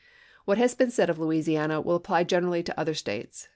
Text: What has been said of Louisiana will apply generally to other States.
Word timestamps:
What 0.45 0.57
has 0.57 0.73
been 0.73 0.89
said 0.89 1.11
of 1.11 1.19
Louisiana 1.19 1.79
will 1.79 1.93
apply 1.95 2.23
generally 2.23 2.63
to 2.63 2.79
other 2.79 2.95
States. 2.95 3.49